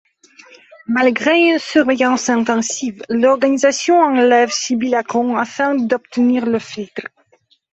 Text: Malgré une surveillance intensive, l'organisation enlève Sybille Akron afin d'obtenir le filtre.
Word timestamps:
Malgré 0.87 1.41
une 1.51 1.59
surveillance 1.59 2.27
intensive, 2.31 3.03
l'organisation 3.09 3.99
enlève 4.01 4.49
Sybille 4.49 4.95
Akron 4.95 5.37
afin 5.37 5.75
d'obtenir 5.75 6.47
le 6.47 6.57
filtre. 6.57 7.03